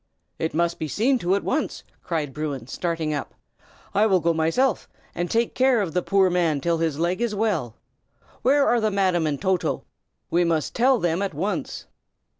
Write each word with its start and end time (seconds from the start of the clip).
"It 0.39 0.55
must 0.55 0.79
be 0.79 0.87
seen 0.87 1.19
to 1.19 1.35
at 1.35 1.43
once!" 1.43 1.83
cried 2.01 2.33
Bruin, 2.33 2.65
starting 2.65 3.13
up. 3.13 3.35
"I 3.93 4.07
will 4.07 4.19
go 4.19 4.33
myself, 4.33 4.89
and 5.13 5.29
take 5.29 5.53
care 5.53 5.79
of 5.79 5.93
the 5.93 6.01
poor 6.01 6.27
man 6.31 6.59
till 6.59 6.79
his 6.79 6.97
leg 6.97 7.21
is 7.21 7.35
well. 7.35 7.75
Where 8.41 8.65
are 8.67 8.81
the 8.81 8.89
Madam 8.89 9.27
and 9.27 9.39
Toto? 9.39 9.83
We 10.31 10.43
must 10.43 10.73
tell 10.73 10.97
them 10.97 11.21
at 11.21 11.35
once." 11.35 11.85